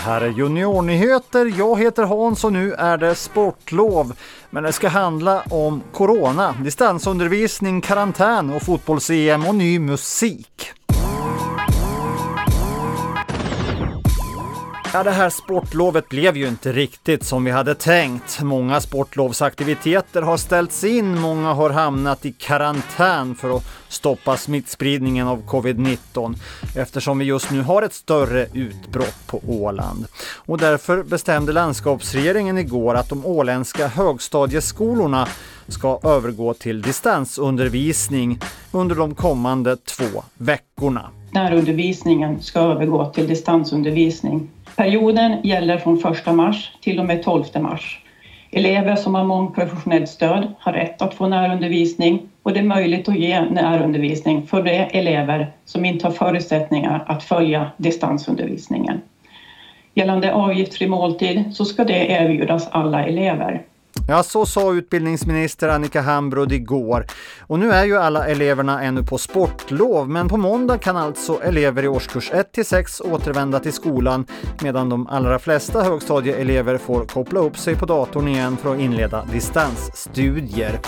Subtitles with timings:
[0.00, 1.52] här är Juniornyheter.
[1.58, 4.12] Jag heter Hans och nu är det sportlov.
[4.50, 10.72] Men det ska handla om corona, distansundervisning, karantän och fotbolls-EM och ny musik.
[14.92, 18.42] Ja, det här sportlovet blev ju inte riktigt som vi hade tänkt.
[18.42, 25.42] Många sportlovsaktiviteter har ställts in, många har hamnat i karantän för att stoppa smittspridningen av
[25.46, 26.34] covid-19
[26.76, 30.06] eftersom vi just nu har ett större utbrott på Åland.
[30.36, 35.28] Och därför bestämde landskapsregeringen igår att de åländska högstadieskolorna
[35.68, 38.40] ska övergå till distansundervisning
[38.72, 41.10] under de kommande två veckorna.
[41.32, 47.98] Närundervisningen ska övergå till distansundervisning Perioden gäller från 1 mars till och med 12 mars.
[48.50, 53.18] Elever som har mångprofessionellt stöd har rätt att få närundervisning och det är möjligt att
[53.18, 59.00] ge närundervisning för de elever som inte har förutsättningar att följa distansundervisningen.
[59.94, 63.62] Gällande avgiftsfri måltid så ska det erbjudas alla elever.
[64.10, 67.04] Ja, så sa utbildningsminister Annika Hambrud igår.
[67.46, 71.82] Och nu är ju alla eleverna ännu på sportlov, men på måndag kan alltså elever
[71.82, 74.26] i årskurs 1 till 6 återvända till skolan
[74.62, 79.24] medan de allra flesta högstadieelever får koppla upp sig på datorn igen för att inleda
[79.32, 80.78] distansstudier.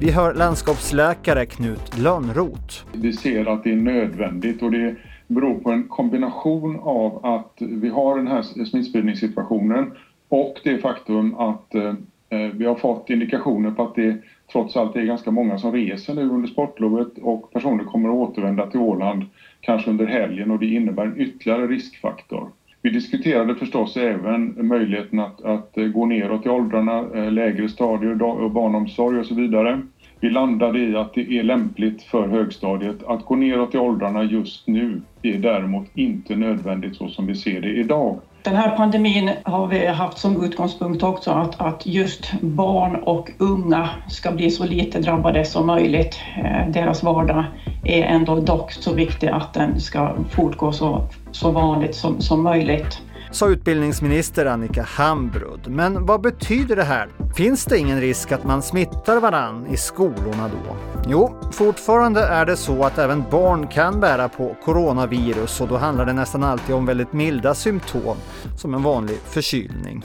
[0.00, 2.84] Vi hör landskapsläkare Knut Lönnroth.
[2.92, 7.88] Vi ser att det är nödvändigt och det beror på en kombination av att vi
[7.88, 9.92] har den här smittspridningssituationen
[10.28, 11.94] och det faktum att Eh,
[12.30, 14.16] Eh, vi har fått indikationer på att det
[14.52, 18.66] trots allt är ganska många som reser nu under sportlovet och personer kommer att återvända
[18.66, 19.24] till Åland
[19.60, 22.50] kanske under helgen och det innebär en ytterligare riskfaktor.
[22.82, 28.48] Vi diskuterade förstås även möjligheten att, att eh, gå neråt i åldrarna, eh, lägre stadier,
[28.48, 29.82] barnomsorg och så vidare.
[30.20, 34.66] Vi landade i att det är lämpligt för högstadiet att gå neråt i åldrarna just
[34.66, 35.00] nu.
[35.22, 38.20] Det är däremot inte nödvändigt så som vi ser det idag.
[38.42, 43.88] Den här pandemin har vi haft som utgångspunkt också att, att just barn och unga
[44.08, 46.20] ska bli så lite drabbade som möjligt.
[46.36, 47.44] Eh, deras vardag
[47.84, 53.02] är ändå dock så viktig att den ska fortgå så, så vanligt som, som möjligt
[53.30, 55.68] sa utbildningsminister Annika Hambrud.
[55.68, 57.08] Men vad betyder det här?
[57.36, 60.76] Finns det ingen risk att man smittar varann i skolorna då?
[61.08, 66.06] Jo, fortfarande är det så att även barn kan bära på coronavirus och då handlar
[66.06, 68.16] det nästan alltid om väldigt milda symptom
[68.56, 70.04] som en vanlig förkylning.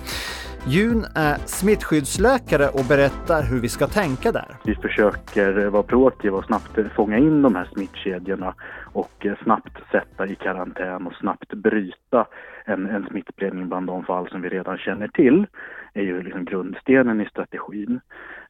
[0.67, 4.57] Jun är smittskyddsläkare och berättar hur vi ska tänka där.
[4.63, 8.53] Vi försöker vara proaktiva och snabbt fånga in de här smittkedjorna
[8.93, 12.25] och snabbt sätta i karantän och snabbt bryta
[12.65, 15.45] en, en smittspridning bland de fall som vi redan känner till
[15.93, 17.99] är ju liksom grundstenen i strategin.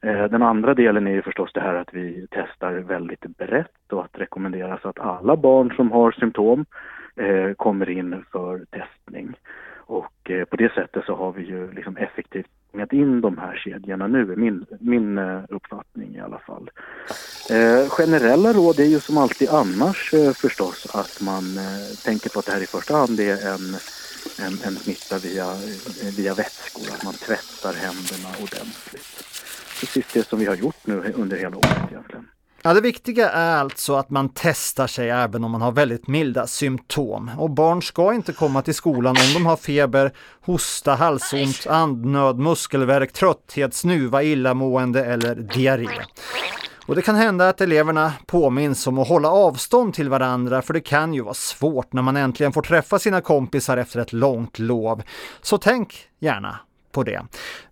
[0.02, 4.04] Eh, den andra delen är ju förstås det här att vi testar väldigt brett och
[4.04, 6.64] att rekommenderas att alla barn som har symptom
[7.16, 9.36] eh, kommer in för testning.
[9.86, 13.56] Och eh, på det sättet så har vi ju liksom effektivt fångat in de här
[13.56, 16.70] kedjorna nu, min, min eh, uppfattning i alla fall.
[17.50, 22.38] Eh, generella råd är ju som alltid annars eh, förstås att man eh, tänker på
[22.38, 23.64] att det här i första hand är en,
[24.38, 25.46] en, en smitta via,
[26.16, 29.24] via vätskor, att man tvättar händerna ordentligt.
[29.80, 32.28] Precis det som vi har gjort nu under hela året egentligen.
[32.66, 36.46] Ja, det viktiga är alltså att man testar sig även om man har väldigt milda
[36.46, 37.30] symptom.
[37.38, 43.12] Och barn ska inte komma till skolan om de har feber, hosta, halsont, andnöd, muskelvärk,
[43.12, 45.88] trötthet, snuva, illamående eller diarré.
[46.86, 50.80] Och det kan hända att eleverna påminns om att hålla avstånd till varandra för det
[50.80, 55.02] kan ju vara svårt när man äntligen får träffa sina kompisar efter ett långt lov.
[55.40, 56.58] Så tänk gärna
[56.92, 57.22] på det.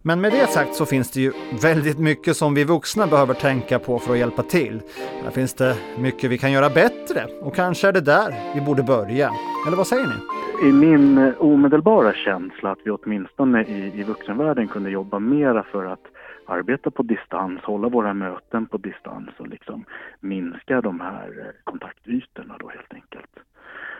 [0.02, 3.78] Men med det sagt så finns det ju väldigt mycket som vi vuxna behöver tänka
[3.78, 4.80] på för att hjälpa till.
[5.24, 8.82] Här finns det mycket vi kan göra bättre och kanske är det där vi borde
[8.82, 9.30] börja.
[9.66, 10.68] Eller vad säger ni?
[10.68, 16.00] I min omedelbara känsla att vi åtminstone i, i vuxenvärlden kunde jobba mera för att
[16.46, 19.84] arbeta på distans, hålla våra möten på distans och liksom
[20.20, 23.38] minska de här eh, kontaktytorna då helt enkelt.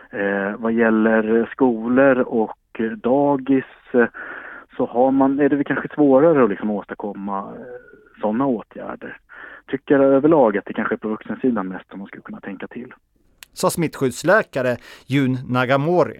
[0.09, 4.05] Eh, vad gäller skolor och eh, dagis eh,
[4.77, 7.53] så har man, är det kanske svårare att liksom åstadkomma
[8.21, 9.17] sådana åtgärder.
[9.67, 12.93] Tycker överlag att det kanske är på vuxensidan mest som man skulle kunna tänka till.
[13.53, 16.19] Sa smittskyddsläkare Jun Nagamori.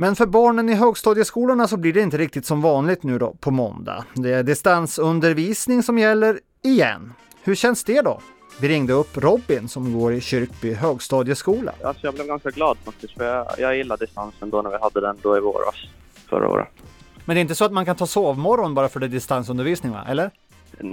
[0.00, 3.50] Men för barnen i högstadieskolorna så blir det inte riktigt som vanligt nu då på
[3.50, 4.04] måndag.
[4.14, 7.12] Det är distansundervisning som gäller igen.
[7.42, 8.20] Hur känns det då?
[8.60, 11.72] Vi ringde upp Robin som går i Kyrkby högstadieskola.
[11.84, 15.00] Alltså jag blev ganska glad faktiskt för jag, jag gillade distansen då när vi hade
[15.00, 15.74] den då i våras,
[16.28, 16.68] förra året.
[17.24, 19.92] Men det är inte så att man kan ta sovmorgon bara för det är distansundervisning
[19.92, 20.04] va?
[20.08, 20.30] Eller?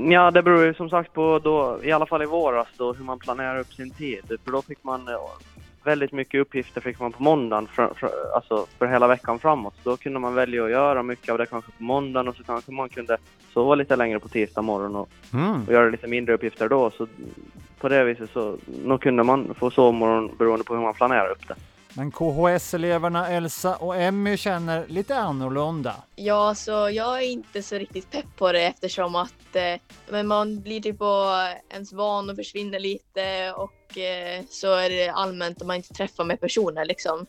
[0.09, 3.03] Ja, det beror ju som sagt på då, i alla fall i våras då, hur
[3.03, 4.23] man planerar upp sin tid.
[4.45, 5.01] För då fick man
[5.87, 9.75] väldigt mycket uppgifter fick man på måndagen, för, för, alltså för hela veckan framåt.
[9.83, 12.71] Då kunde man välja att göra mycket av det kanske på måndagen och så kanske
[12.71, 13.17] man kunde
[13.53, 15.63] sova lite längre på tisdag morgon och, Mm.
[15.67, 16.91] och göra lite mindre uppgifter då.
[16.91, 17.07] Så
[17.79, 21.47] på det viset så nog kunde man få sovmorgon beroende på hur man planerar upp
[21.47, 21.55] det.
[21.93, 25.95] Men KHS-eleverna Elsa och Emmy känner lite annorlunda.
[26.15, 30.61] Ja, så jag är inte så riktigt pepp på det eftersom att eh, men man
[30.61, 31.33] blir typ på
[31.69, 36.39] ens vanor försvinner lite och eh, så är det allmänt att man inte träffar med
[36.39, 37.25] personer liksom.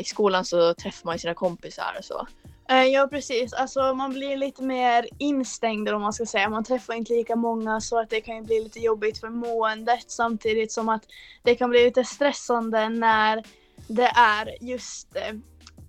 [0.00, 2.26] I skolan så träffar man sina kompisar och så.
[2.70, 6.48] Eh, Ja precis, alltså man blir lite mer instängd om man ska säga.
[6.48, 10.04] Man träffar inte lika många så att det kan ju bli lite jobbigt för måendet
[10.10, 11.02] samtidigt som att
[11.42, 13.44] det kan bli lite stressande när
[13.88, 15.34] det är just eh,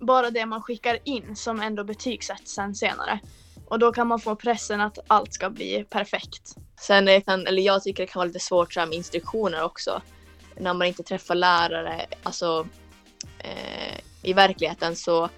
[0.00, 3.20] bara det man skickar in som ändå betygsätts sen senare.
[3.68, 6.54] Och då kan man få pressen att allt ska bli perfekt.
[6.80, 10.02] Sen det kan, eller jag tycker det kan vara lite svårt med instruktioner också.
[10.56, 12.66] När man inte träffar lärare, alltså
[13.38, 15.28] eh, i verkligheten så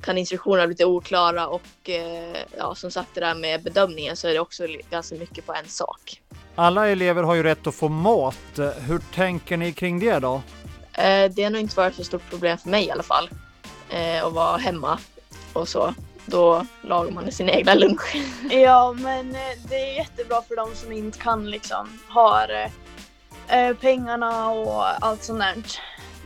[0.00, 4.28] kan instruktionerna bli lite oklara och eh, ja, som sagt det där med bedömningen så
[4.28, 6.22] är det också ganska mycket på en sak.
[6.54, 8.58] Alla elever har ju rätt att få mat.
[8.86, 10.42] Hur tänker ni kring det då?
[10.98, 13.30] Eh, det har nog inte varit så stort problem för mig i alla fall.
[13.90, 14.98] Eh, att vara hemma
[15.52, 15.94] och så.
[16.26, 18.16] Då lagar man sin egna lunch.
[18.50, 22.70] Ja, men eh, det är jättebra för de som inte kan liksom har
[23.80, 25.54] pengarna och allt sånt där.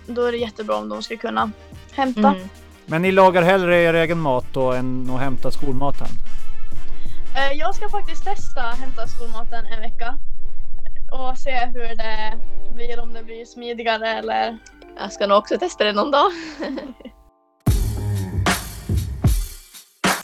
[0.07, 1.51] Då är det jättebra om de ska kunna
[1.93, 2.29] hämta.
[2.29, 2.49] Mm.
[2.87, 6.07] Men ni lagar hellre er egen mat då än att hämta skolmaten?
[7.55, 10.19] Jag ska faktiskt testa hämta skolmaten en vecka
[11.13, 12.39] och se hur det
[12.75, 14.59] blir, om det blir smidigare eller
[14.99, 16.31] Jag ska nog också testa det någon dag.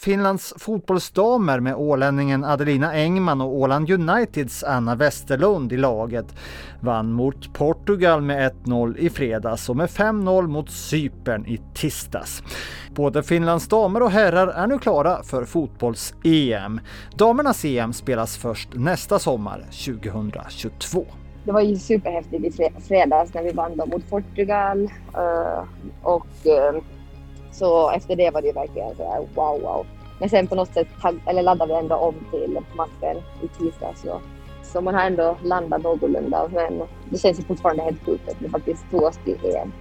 [0.08, 6.34] Finlands fotbollsdamer med ålänningen Adelina Engman och Åland Uniteds Anna Westerlund i laget
[6.80, 12.42] vann mot Portugal med 1-0 i fredags och med 5-0 mot Cypern i tisdags.
[12.94, 16.80] Både Finlands damer och herrar är nu klara för fotbolls-EM.
[17.16, 21.06] Damernas EM spelas först nästa sommar, 2022.
[21.44, 24.90] det var ju superhäftigt i fredags när vi vann mot Portugal.
[25.14, 25.64] Eh,
[26.02, 26.82] och eh,
[27.52, 29.86] så efter det var det verkligen så här wow, wow.
[30.18, 30.88] Men sen på något sätt
[31.26, 34.00] eller laddade vi ändå om till matchen i tisdags.
[34.02, 34.20] Så,
[34.62, 36.48] så man har ändå landat någorlunda.
[36.52, 39.72] Men det känns ju fortfarande helt sjukt att vi faktiskt tog oss till EM.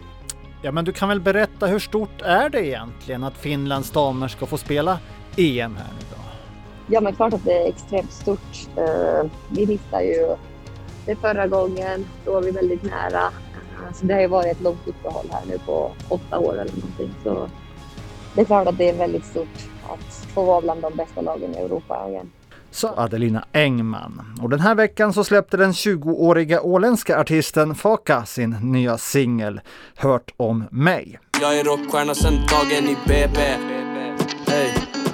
[0.62, 4.46] Ja, men du kan väl berätta hur stort är det egentligen att Finlands damer ska
[4.46, 5.00] få spela
[5.38, 6.22] EM här nu då?
[6.88, 8.68] Ja, men klart att det är extremt stort.
[8.76, 10.36] Eh, vi missade ju
[11.06, 12.06] det förra gången.
[12.26, 13.32] Då var vi väldigt nära.
[13.94, 17.14] Så det har ju varit ett långt uppehåll här nu på åtta år eller någonting.
[17.24, 17.48] Så
[18.38, 19.48] det är klart att det är väldigt stort
[19.90, 22.32] att få vara bland de bästa lagen i Europa igen.
[22.72, 24.40] sa Adelina Engman.
[24.42, 29.62] Och den här veckan så släppte den 20-åriga åländska artisten Faka sin nya singel
[29.96, 31.20] Hört om mig.
[31.42, 33.42] Jag är rockstjärna sen dagen i BB
[34.52, 34.72] Ey,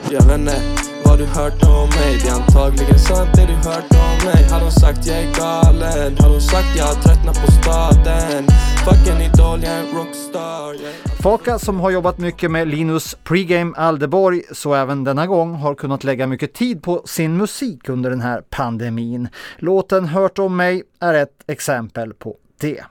[0.09, 4.25] jag vet vad du hört om mig Det är antagligen sant det du hört om
[4.25, 6.17] mig Har de sagt jag är galen?
[6.17, 8.43] Har de sagt jag har tröttnat på staden?
[8.85, 10.93] Fuck en idol, jag är en rockstar yeah.
[11.21, 16.03] Faka som har jobbat mycket med Linus Pregame Aldeborg så även denna gång har kunnat
[16.03, 19.27] lägga mycket tid på sin musik under den här pandemin.
[19.57, 22.83] Låten Hört om mig är ett exempel på det.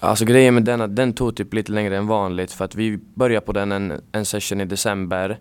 [0.00, 2.98] Alltså grejen med den att den tog typ lite längre än vanligt för att vi
[3.14, 5.38] började på den en, en session i december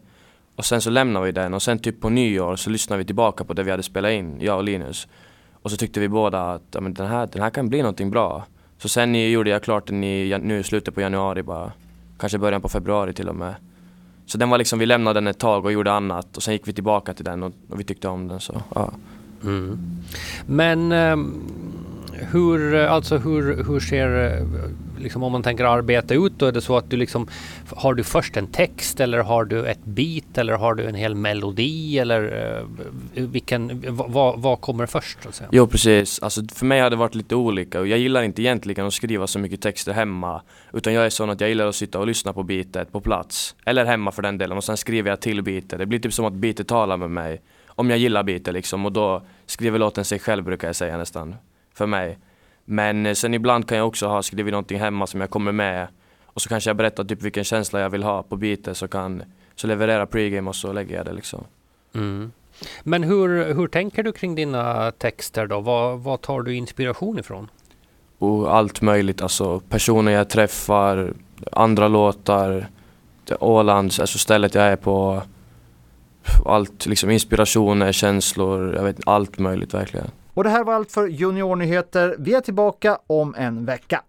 [0.56, 3.44] och sen så lämnade vi den och sen typ på nyår så lyssnade vi tillbaka
[3.44, 5.08] på det vi hade spelat in, jag och Linus.
[5.54, 8.12] Och så tyckte vi båda att ja, men den, här, den här kan bli någonting
[8.12, 8.46] bra.
[8.78, 11.72] Så sen gjorde jag klart den i, nu i slutet på januari bara.
[12.20, 13.56] Kanske början på februari till och med.
[14.26, 16.68] Så den var liksom, vi lämnade den ett tag och gjorde annat och sen gick
[16.68, 18.92] vi tillbaka till den och, och vi tyckte om den så ja.
[19.44, 19.80] Mm.
[20.46, 21.44] Men um,
[22.32, 24.48] hur, alltså hur, hur ser, eh,
[24.98, 27.28] liksom om man tänker arbeta ut då, är det så att du liksom,
[27.76, 31.16] har du först en text eller har du ett beat eller har du en hel
[31.16, 32.22] melodi eller
[33.14, 35.24] eh, vilken, vad, vad, vad kommer först?
[35.24, 35.50] Så att säga?
[35.52, 38.88] Jo precis, alltså för mig har det varit lite olika och jag gillar inte egentligen
[38.88, 40.42] att skriva så mycket texter hemma
[40.74, 43.56] utan jag är sån att jag gillar att sitta och lyssna på beatet på plats
[43.66, 45.80] eller hemma för den delen och sen skriver jag till beatet.
[45.80, 48.92] Det blir typ som att beatet talar med mig om jag gillar beatet liksom och
[48.92, 51.36] då skriver låten sig själv brukar jag säga nästan
[51.74, 52.18] för mig.
[52.66, 55.88] Men eh, sen ibland kan jag också ha skrivit någonting hemma som jag kommer med
[56.26, 59.24] och så kanske jag berättar typ vilken känsla jag vill ha på beatet så kan
[59.56, 61.44] så leverera pregame och så lägger jag det liksom.
[61.96, 62.32] Mm.
[62.84, 65.60] Men hur, hur tänker du kring dina texter då?
[65.60, 67.50] Vad, vad tar du inspiration ifrån?
[68.20, 71.14] och allt möjligt, alltså personer jag träffar,
[71.52, 72.68] andra låtar,
[73.40, 75.22] Ålands, alltså stället jag är på,
[76.46, 80.08] allt liksom inspirationer, känslor, jag vet allt möjligt verkligen.
[80.36, 82.16] Och det här var allt för Juniornyheter.
[82.20, 84.02] Vi är tillbaka om en vecka.